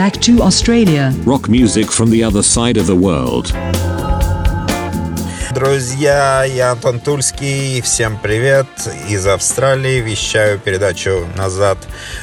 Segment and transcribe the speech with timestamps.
[0.00, 1.12] back to Australia.
[1.26, 3.52] Rock music from the other side of the world.
[5.54, 7.82] Друзья, я Антон Тульский.
[7.82, 8.66] Всем привет
[9.10, 10.00] из Австралии.
[10.00, 11.76] Вещаю передачу «Назад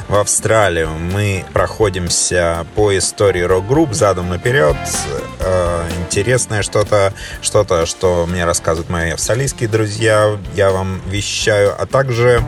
[0.08, 0.90] в Австралию».
[1.14, 4.78] Мы проходимся по истории рок-групп задом наперед.
[5.42, 7.14] Э, интересное что-то,
[7.44, 10.36] что-то, что мне рассказывают мои австралийские друзья.
[10.56, 12.42] Я вам вещаю, а также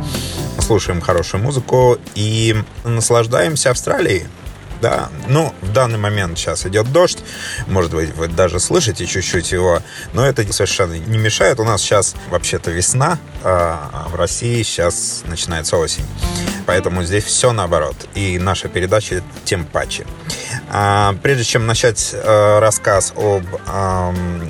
[0.59, 4.25] слушаем хорошую музыку и наслаждаемся Австралией.
[4.81, 7.19] Да, ну, в данный момент сейчас идет дождь,
[7.67, 9.81] может быть, вы даже слышите чуть-чуть его,
[10.13, 11.59] но это совершенно не мешает.
[11.59, 16.05] У нас сейчас вообще-то весна, а в России сейчас начинается осень.
[16.65, 17.95] Поэтому здесь все наоборот.
[18.13, 20.05] И наша передача тем паче.
[20.71, 23.43] А, прежде чем начать а, рассказ об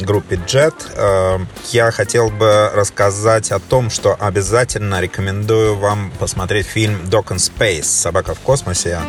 [0.01, 1.39] группе Jet, а,
[1.71, 7.83] я хотел бы рассказать о том, что обязательно рекомендую вам посмотреть фильм Dog in Space
[7.83, 8.99] «Собака в космосе».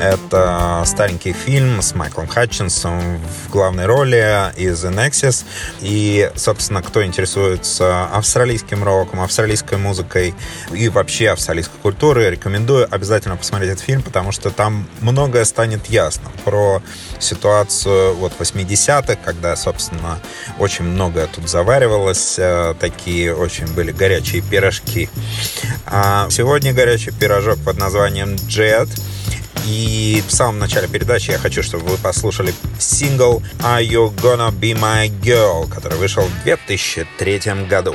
[0.00, 5.44] Это старенький фильм с Майклом Хатчинсом в главной роли из Nexus.
[5.80, 10.34] И, собственно, кто интересуется австралийским роком, австралийской музыкой
[10.72, 16.30] и вообще австралийской культурой, рекомендую обязательно посмотреть этот фильм, потому что там многое станет ясно
[16.48, 16.82] про
[17.18, 20.18] ситуацию вот 80-х, когда, собственно,
[20.58, 25.10] очень многое тут заваривалось, э, такие очень были горячие пирожки.
[25.84, 28.88] А сегодня горячий пирожок под названием Jet.
[29.66, 34.72] И в самом начале передачи я хочу, чтобы вы послушали сингл «Are You Gonna Be
[34.72, 37.94] My Girl», который вышел в 2003 году.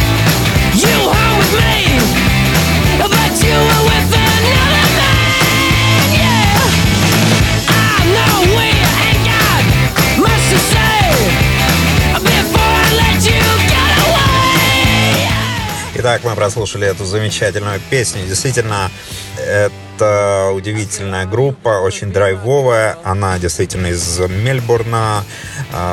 [16.03, 18.25] Итак, мы прослушали эту замечательную песню.
[18.25, 18.89] Действительно,
[19.37, 22.97] это удивительная группа, очень драйвовая.
[23.03, 25.23] Она действительно из Мельбурна,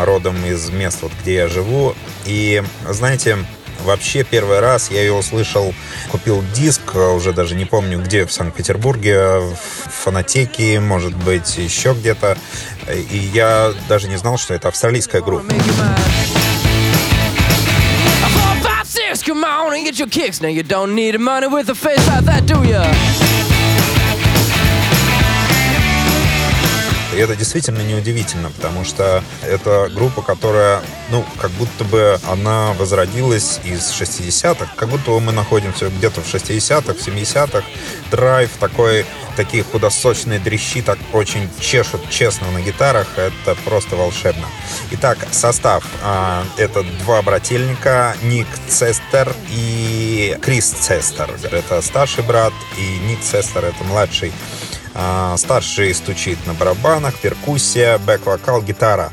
[0.07, 1.95] родом из мест, вот, где я живу.
[2.25, 3.37] И, знаете,
[3.85, 5.73] Вообще, первый раз я ее услышал,
[6.11, 9.57] купил диск, уже даже не помню где, в Санкт-Петербурге, в
[9.89, 12.37] фонотеке, может быть, еще где-то.
[12.93, 15.55] И я даже не знал, что это австралийская группа.
[19.23, 20.41] Come on and get your kicks.
[20.41, 22.85] Now you don't need money with a face like that, do ya?
[27.15, 33.59] И это действительно неудивительно, потому что это группа, которая, ну, как будто бы она возродилась
[33.65, 37.65] из 60-х, как будто мы находимся где-то в 60-х, в 70-х.
[38.13, 39.05] Драйв такой,
[39.39, 44.49] такие худосочные дрещи так очень чешут честно на гитарах, это просто волшебно.
[44.91, 45.85] Итак, состав.
[46.03, 51.31] А, это два брательника, Ник Цестер и Крис Цестер.
[51.53, 54.33] Это старший брат, и Ник Цестер это младший.
[54.93, 59.13] А, старший стучит на барабанах, перкуссия, бэк-вокал, гитара.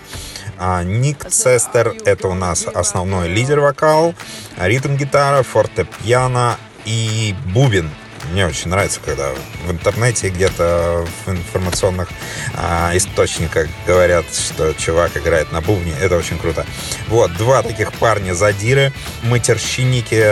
[0.57, 4.15] А Ник Цестер— это у нас основной лидер-вокал,
[4.57, 7.91] ритм-гитара, фортепиано и бубен.
[8.31, 9.31] Мне очень нравится, когда
[9.65, 12.09] в интернете где-то в информационных
[12.53, 15.93] а, источниках говорят, что чувак играет на бубне.
[15.99, 16.65] Это очень круто.
[17.07, 18.93] Вот, два таких парня задиры,
[19.23, 20.23] матерщинники.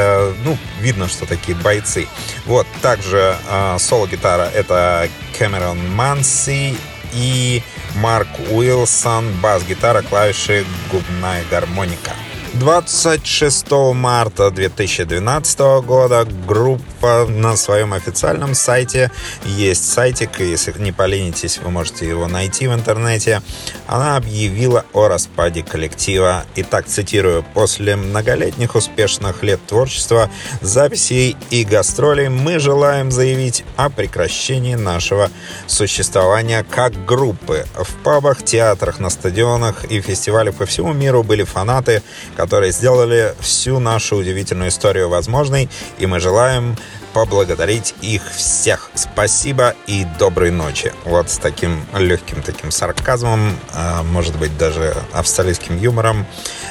[0.43, 2.07] Ну, видно, что такие бойцы.
[2.45, 6.75] Вот, также а, соло-гитара— это Кэмерон Манси
[7.13, 7.61] и
[7.95, 12.11] Марк Уилсон, бас-гитара, клавиши, губная гармоника.
[12.53, 19.09] 26 марта 2012 года группа на своем официальном сайте,
[19.43, 23.41] есть сайтик, если не поленитесь, вы можете его найти в интернете,
[23.87, 26.45] она объявила о распаде коллектива.
[26.55, 30.29] И так цитирую, «После многолетних успешных лет творчества,
[30.61, 35.31] записей и гастролей мы желаем заявить о прекращении нашего
[35.65, 37.65] существования как группы.
[37.73, 42.03] В пабах, театрах, на стадионах и фестивалях по всему миру были фанаты,
[42.35, 46.75] которые сделали всю нашу удивительную историю возможной, и мы желаем
[47.13, 48.89] поблагодарить их всех.
[48.95, 50.91] Спасибо и доброй ночи.
[51.05, 56.25] Вот с таким легким таким сарказмом, а, может быть даже австралийским юмором,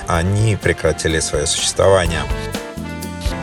[0.06, 2.22] они прекратили свое существование.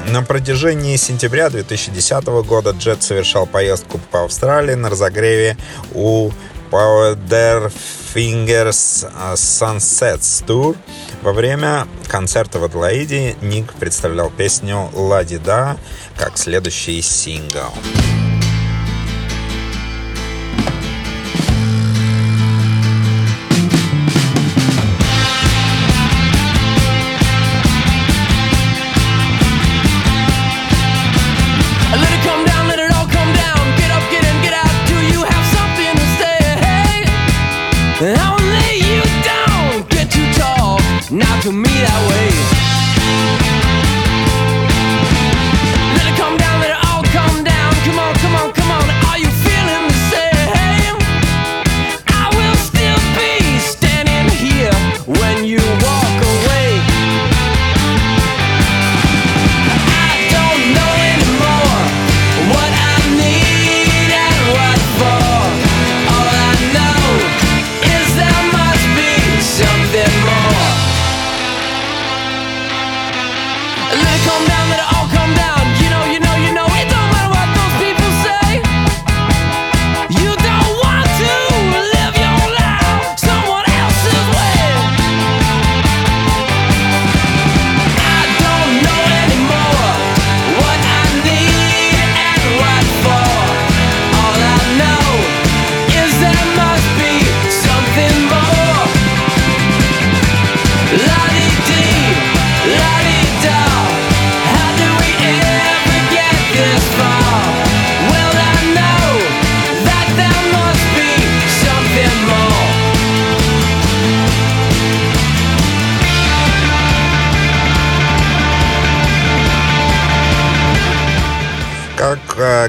[0.08, 5.56] На протяжении сентября 2010 года Джет совершал поездку по Австралии на разогреве
[5.94, 6.32] у
[6.70, 7.72] Powder
[8.14, 9.06] Fingers
[9.36, 10.76] Sunsets Tour.
[11.22, 15.78] Во время концерта в Адлоиде Ник представлял песню «Лади да»
[16.18, 17.74] как следующий сингл.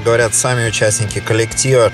[0.03, 1.91] Говорят сами участники коллектива,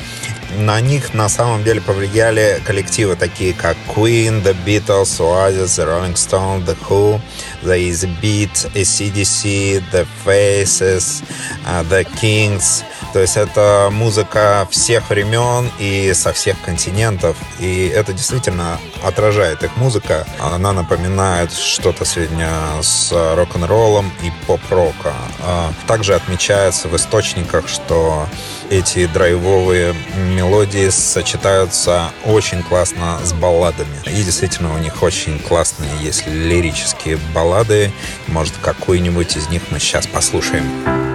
[0.57, 6.15] на них на самом деле повлияли коллективы такие как Queen, The Beatles, Oasis, The Rolling
[6.15, 7.19] Stones, The Who,
[7.63, 11.23] The Easy Beat, ACDC, The Faces,
[11.65, 12.83] uh, The Kings.
[13.17, 17.35] То есть это музыка всех времен и со всех континентов.
[17.57, 20.27] И это действительно отражает их музыка.
[20.39, 25.15] Она напоминает что-то среднее с рок-н-роллом и поп-рока.
[25.41, 28.27] А также отмечается в источниках, что
[28.69, 33.97] эти драйвовые мелодии сочетаются очень классно с балладами.
[34.05, 37.91] И действительно у них очень классные есть лирические баллады.
[38.27, 41.06] Может, какую-нибудь из них мы сейчас послушаем.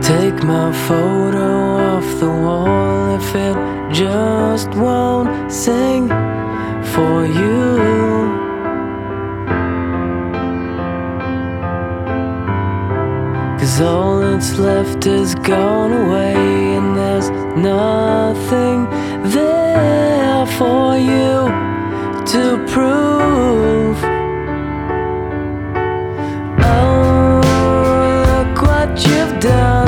[0.00, 1.48] Take my photo
[1.90, 3.56] off the wall if it
[3.92, 6.08] just won't sing
[6.94, 7.78] for you.
[13.58, 16.34] Cause all that's left is gone away,
[16.78, 18.86] and there's nothing
[19.30, 21.50] there for you
[22.32, 22.42] to
[22.72, 23.98] prove.
[26.64, 27.40] Oh,
[28.30, 29.87] look what you've done,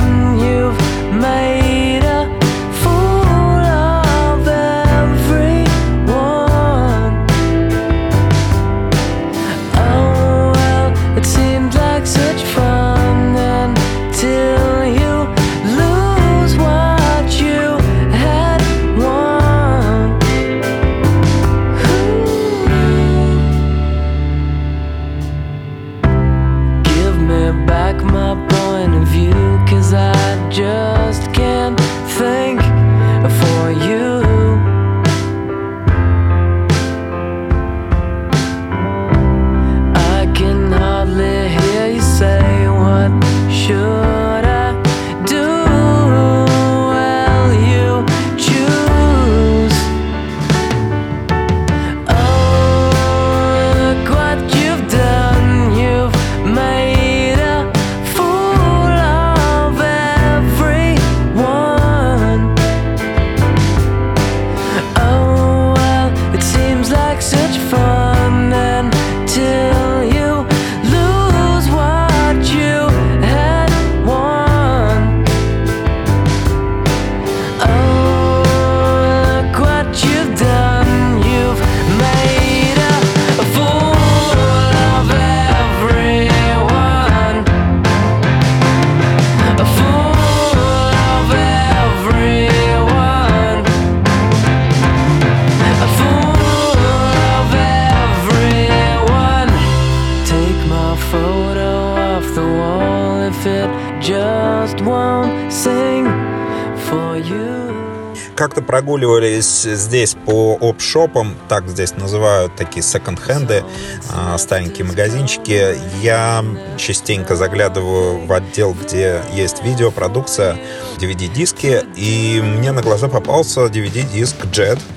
[109.63, 113.65] здесь по опшопам, так здесь называют такие секонд-хенды,
[114.13, 115.77] а, старенькие магазинчики.
[116.03, 116.45] Я
[116.77, 120.57] частенько заглядываю в отдел, где есть видеопродукция,
[120.99, 124.79] DVD-диски, и мне на глаза попался DVD-диск Jet—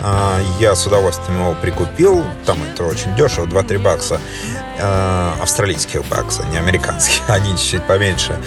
[0.00, 2.24] а, я с удовольствием его прикупил.
[2.46, 4.20] Там это очень дешево, 2-3 бакса.
[4.80, 7.22] А, австралийских бакса, не американских.
[7.28, 8.38] Они чуть-чуть поменьше.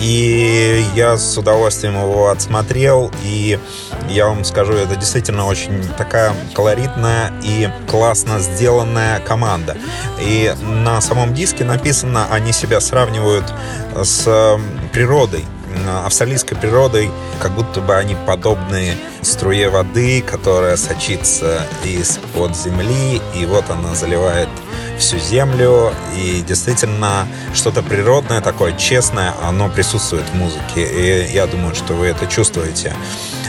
[0.00, 3.10] И я с удовольствием его отсмотрел.
[3.22, 3.58] И
[4.08, 9.76] я вам скажу, это действительно очень такая колоритная и классно сделанная команда.
[10.18, 13.52] И на самом диске написано, они себя сравнивают
[14.02, 14.58] с
[14.92, 15.44] природой
[16.04, 23.68] австралийской природой, как будто бы они подобны струе воды, которая сочится из-под земли, и вот
[23.70, 24.48] она заливает
[24.98, 25.92] всю землю.
[26.16, 30.84] И действительно, что-то природное такое, честное, оно присутствует в музыке.
[30.84, 32.94] И я думаю, что вы это чувствуете.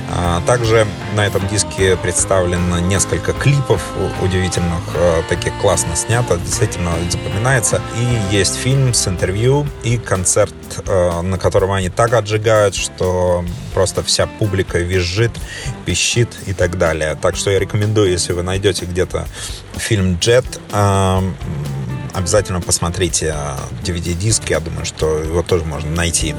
[0.09, 3.81] А, также на этом диске представлено несколько клипов
[4.21, 7.81] удивительных, а, таких классно снято, действительно запоминается.
[7.97, 10.53] И есть фильм с интервью и концерт,
[10.87, 15.31] а, на котором они так отжигают, что просто вся публика визжит,
[15.85, 17.17] пищит и так далее.
[17.21, 19.27] Так что я рекомендую, если вы найдете где-то
[19.79, 20.45] фильм «Джет»,
[22.13, 23.35] обязательно посмотрите
[23.83, 26.35] DVD-диск, я думаю, что его тоже можно найти.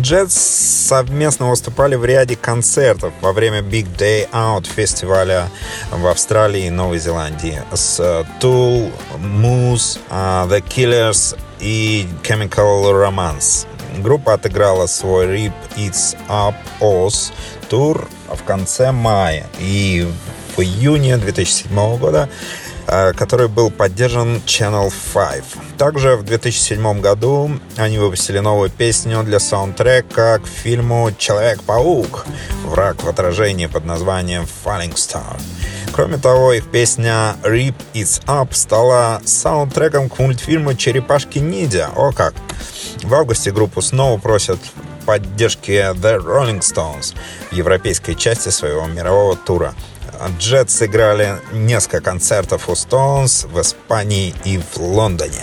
[0.00, 5.48] Джетс совместно выступали в ряде концертов во время Big Day Out фестиваля
[5.90, 7.98] в Австралии и Новой Зеландии с
[8.40, 13.66] Tool, Moose, The Killers и Chemical Romance.
[13.98, 17.32] Группа отыграла свой Rip It's Up Oz
[17.68, 19.46] тур в конце мая.
[19.58, 20.08] И
[20.58, 22.28] в июне 2007 года
[22.90, 25.44] Э, который был поддержан Channel 5.
[25.76, 32.24] Также в 2007 году они выпустили новую песню для саундтрека к фильму «Человек-паук.
[32.64, 35.38] Враг в отражении» под названием «Falling Star».
[35.92, 41.90] Кроме того, их песня «Rip It's Up» стала саундтреком к мультфильму «Черепашки-ниндзя».
[41.94, 42.32] О как!
[43.02, 44.60] В августе группу снова просят
[45.04, 47.14] поддержки The Rolling Stones
[47.50, 49.74] в европейской части своего мирового тура.
[50.38, 55.40] Джет сыграли несколько концертов у Stones в Испании и в Лондоне.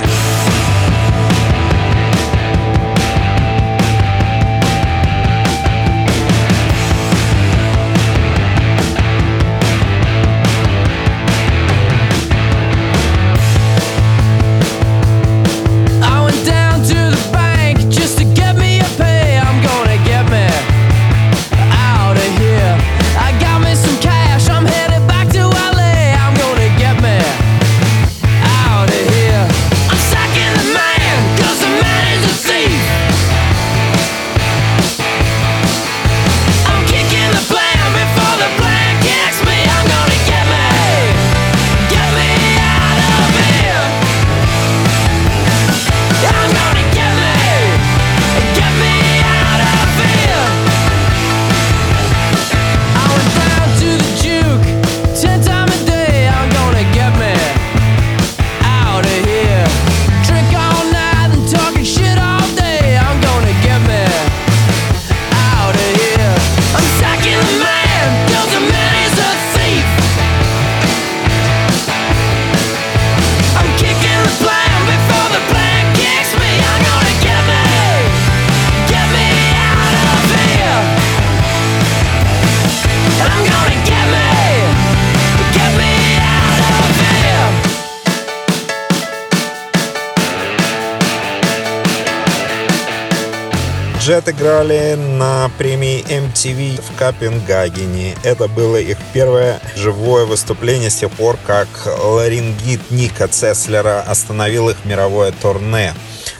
[94.05, 98.15] Jet играли на премии MTV в Копенгагене.
[98.21, 101.67] Это было их первое живое выступление с тех пор, как
[102.03, 105.95] ларингит Ника Цеслера остановил их мировое турне.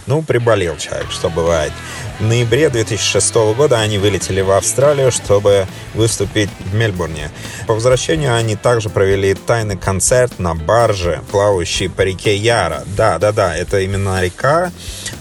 [0.06, 1.74] Ну, приболел человек, что бывает.
[2.20, 7.30] Ноябре 2006 года они вылетели в Австралию, чтобы выступить в Мельбурне.
[7.68, 12.84] По возвращению они также провели тайный концерт на барже, плавающей по реке Яра.
[12.96, 14.72] Да, да, да, это именно река.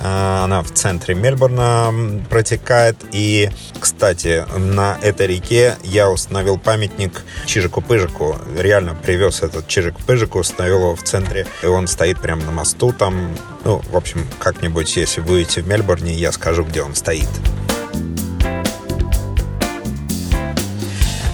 [0.01, 1.93] А, она в центре Мельбурна
[2.31, 2.97] протекает.
[3.13, 8.39] И, кстати, на этой реке я установил памятник Чижику-Пыжику.
[8.57, 11.47] Реально привез этот Чижик-Пыжику, установил его в центре.
[11.63, 13.37] И он стоит прямо на мосту там.
[13.65, 17.29] Ну, в общем, как-нибудь, если будете в Мельбурне, я скажу, где он стоит.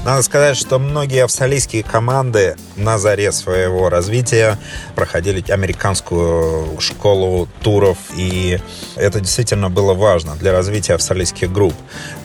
[0.03, 4.59] Надо сказать, что многие австралийские команды на заре своего развития
[4.95, 8.59] проходили американскую школу туров, и
[8.97, 11.75] это действительно было важно для развития австралийских групп.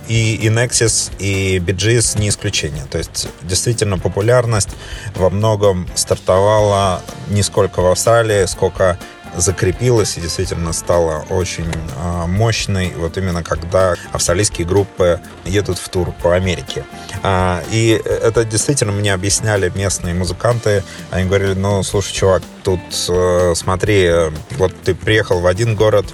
[0.08, 2.86] И, Nexus, и BGS не исключение.
[2.90, 4.70] То есть действительно популярность
[5.14, 8.98] во многом стартовала не сколько в Австралии, сколько
[9.36, 16.12] закрепилась и действительно стала очень э, мощной, вот именно когда австралийские группы едут в тур
[16.12, 16.86] по Америке.
[17.24, 20.84] А, и это действительно мне объясняли местные музыканты.
[21.12, 24.10] Они говорили, ну, слушай, чувак, тут э, смотри,
[24.52, 26.06] вот ты приехал в один город,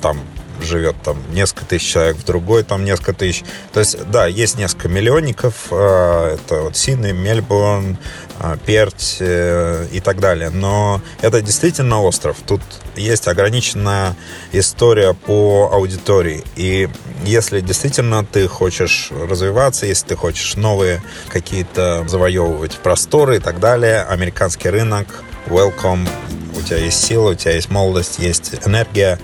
[0.00, 0.20] там
[0.64, 3.44] живет там несколько тысяч человек, в другой там несколько тысяч.
[3.72, 5.68] То есть, да, есть несколько миллионников.
[5.70, 7.98] Э, это вот Сидней, Мельбурн,
[8.40, 10.50] э, Перть э, и так далее.
[10.50, 12.36] Но это действительно остров.
[12.46, 12.60] Тут
[12.96, 14.16] есть ограниченная
[14.52, 16.44] история по аудитории.
[16.56, 16.88] И
[17.24, 24.02] если действительно ты хочешь развиваться, если ты хочешь новые какие-то завоевывать просторы и так далее,
[24.02, 25.06] американский рынок,
[25.46, 26.08] welcome,
[26.56, 29.18] у тебя есть сила, у тебя есть молодость, есть энергия,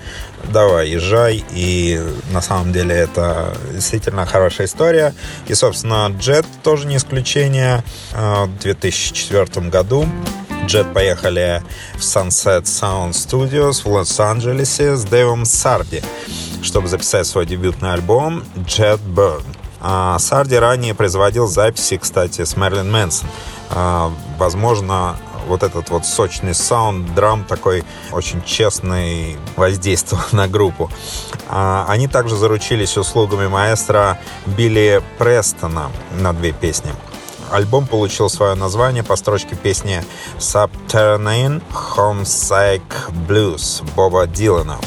[0.51, 1.43] давай, езжай.
[1.51, 5.13] И на самом деле это действительно хорошая история.
[5.47, 7.83] И, собственно, Джет тоже не исключение.
[8.13, 10.07] А, в 2004 году
[10.65, 11.63] Джет поехали
[11.95, 16.03] в Sunset Sound Studios в Лос-Анджелесе с Дэйвом Сарди,
[16.61, 19.43] чтобы записать свой дебютный альбом Jet Burn.
[19.81, 23.29] А Сарди ранее производил записи, кстати, с Мерлин Мэнсон.
[23.69, 25.17] А, возможно,
[25.49, 30.89] вот этот вот сочный саунд, драм такой очень честный воздействовал на группу.
[31.47, 36.91] А, они также заручились услугами маэстро Билли Престона на две песни.
[37.51, 40.03] Альбом получил свое название по строчке песни
[40.37, 41.63] Subterranean
[41.95, 42.83] Homesick
[43.27, 44.77] Blues Боба Дилана.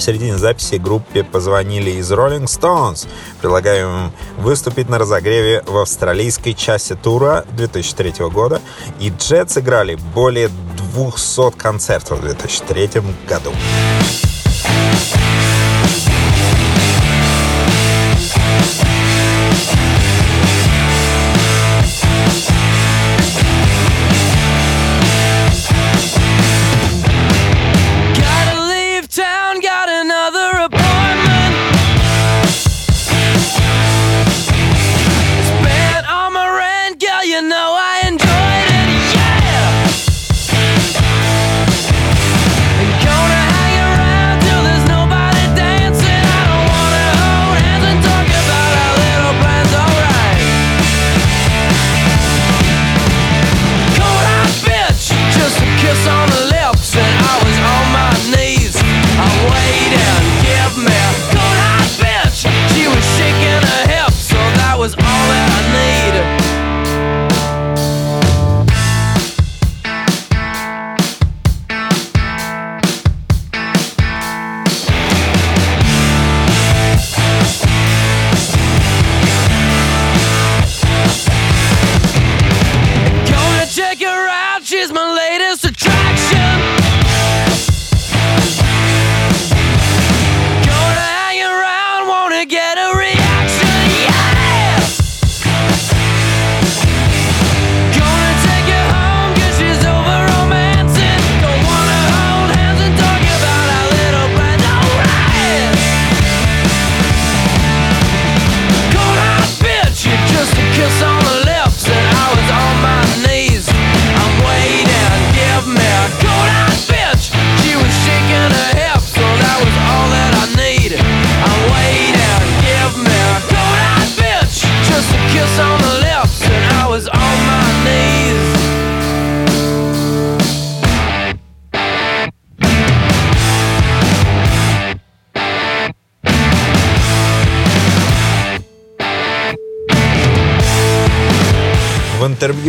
[0.00, 3.06] В середине записи группе позвонили из Rolling Stones,
[3.42, 8.62] предлагая им выступить на разогреве в австралийской части тура 2003 года,
[8.98, 10.48] и Джет сыграли более
[10.94, 13.52] 200 концертов в 2003 году.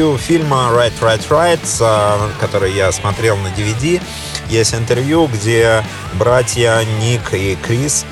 [0.01, 4.01] Интервью фильма Right, Right, Right, который я смотрел на DVD,
[4.49, 5.83] есть интервью, где
[6.13, 8.05] братья Ник и Крис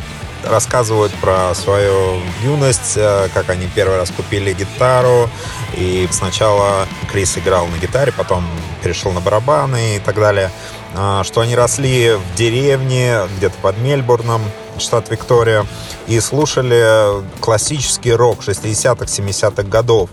[0.46, 5.32] рассказывают про свою юность, э, как они первый раз купили гитару.
[5.74, 8.46] И сначала Крис играл на гитаре, потом
[8.84, 10.52] перешел на барабаны и так далее.
[10.96, 14.44] А, что они росли в деревне, где-то под Мельбурном,
[14.80, 15.66] штат Виктория,
[16.08, 20.10] и слушали классический рок 60-х, 70-х годов.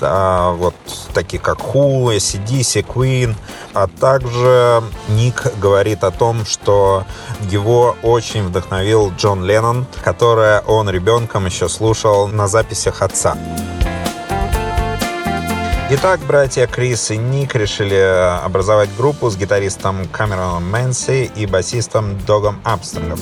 [0.00, 0.74] Да, вот
[1.12, 3.34] такие как Who, ACDC, Queen.
[3.72, 7.04] А также Ник говорит о том, что
[7.50, 13.36] его очень вдохновил Джон Леннон, которое он ребенком еще слушал на записях отца.
[15.92, 17.96] Итак, братья Крис и Ник решили
[18.44, 23.18] образовать группу с гитаристом Камероном Мэнси и басистом Догом Апстронгом.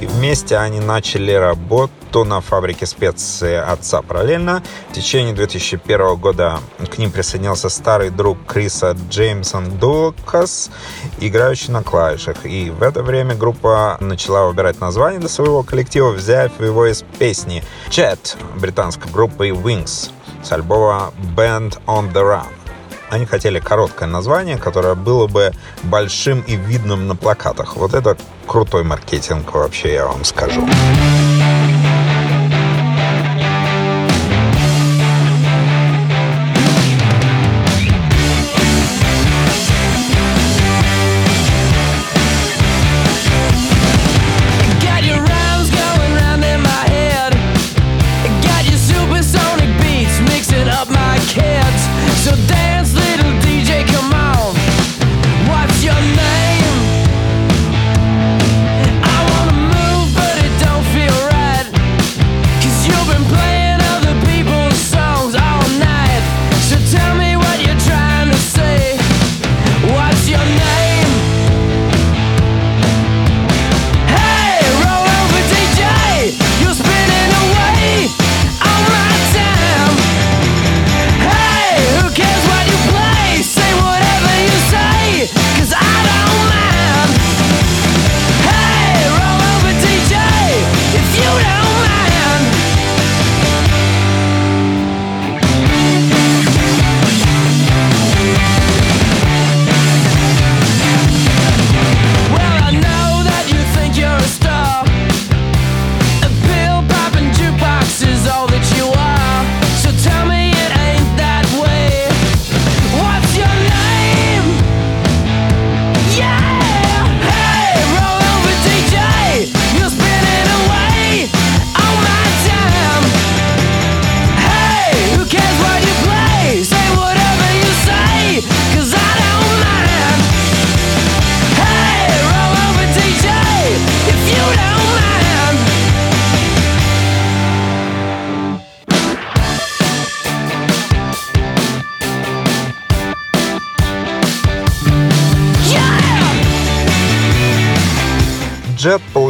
[0.00, 4.60] И вместе они начали работу на фабрике специй отца параллельно.
[4.88, 6.58] В течение 2001 года
[6.90, 10.70] к ним присоединился старый друг Криса Джеймсон Дулкас,
[11.20, 12.44] играющий на клавишах.
[12.44, 17.62] И в это время группа начала выбирать название для своего коллектива, взяв его из песни
[17.88, 20.10] Chat британской группы Wings
[20.42, 22.46] с альбома Band on the Run.
[23.10, 27.76] Они хотели короткое название, которое было бы большим и видным на плакатах.
[27.76, 30.66] Вот это крутой маркетинг вообще, я вам скажу.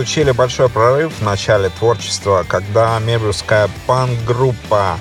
[0.01, 4.99] Получили большой прорыв в начале творчества, когда мебиусская панк-группа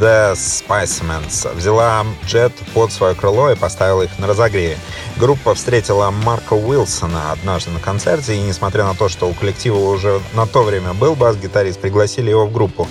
[0.00, 4.76] The Spicemans взяла Jet под свое крыло и поставила их на разогреве.
[5.18, 10.20] Группа встретила Марка Уилсона однажды на концерте, и несмотря на то, что у коллектива уже
[10.34, 12.88] на то время был бас-гитарист, пригласили его в группу.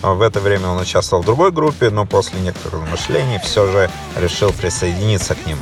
[0.00, 4.50] В это время он участвовал в другой группе, но после некоторых размышлений все же решил
[4.50, 5.58] присоединиться к ним.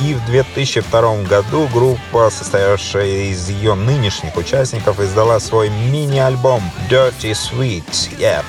[0.00, 8.18] И в 2002 году группа, состоявшая из ее нынешних участников, издала свой мини-альбом Dirty Sweet
[8.18, 8.44] Yep.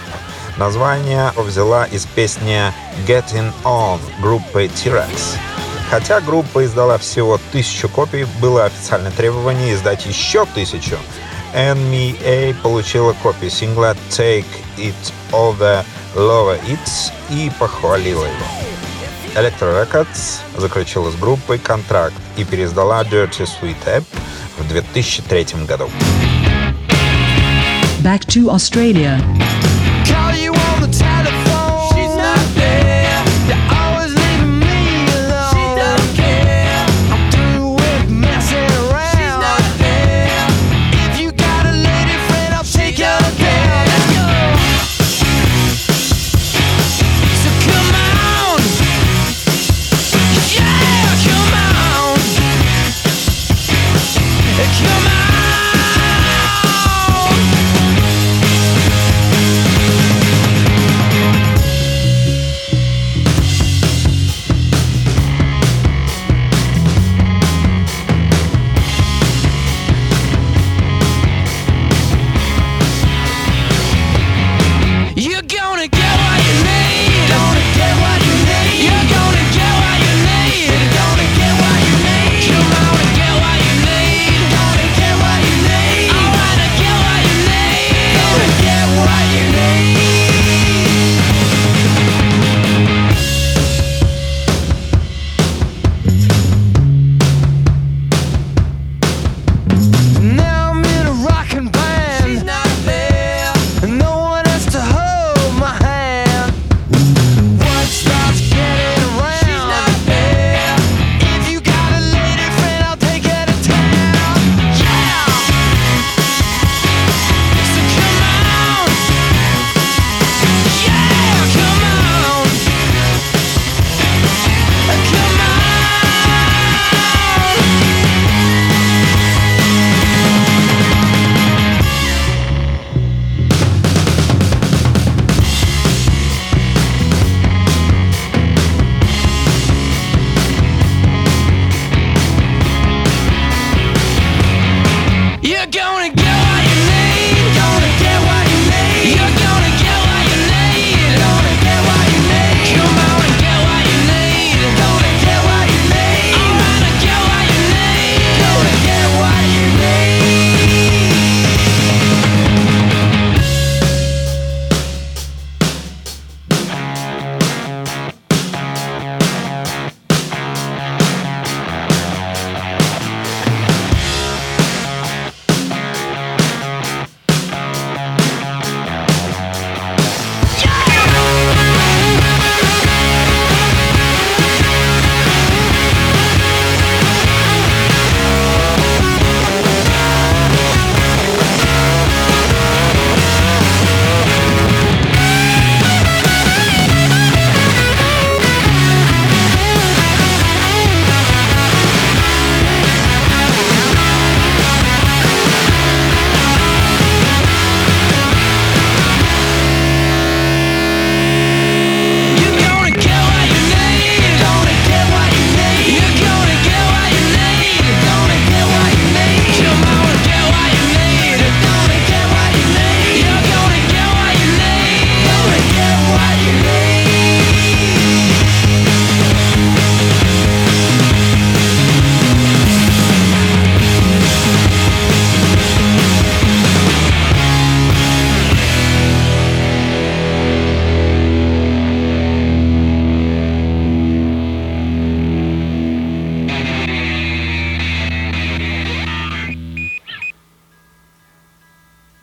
[0.58, 2.74] Название взяла из песни
[3.08, 5.38] Getting On группы T-Rex.
[5.90, 10.98] Хотя группа издала всего тысячу копий, было официальное требование издать еще тысячу.
[11.54, 14.46] NMA получила копию сингла Take
[14.78, 14.96] It
[15.32, 18.77] Over Love It и похвалила его.
[19.36, 24.04] Electro Records заключила с группой контракт и переиздала Dirty Sweet App
[24.58, 25.90] в 2003 году.
[28.02, 29.20] Back to Australia.